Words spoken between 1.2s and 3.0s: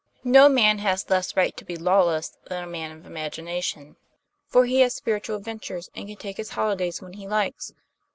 right to be lawless than a man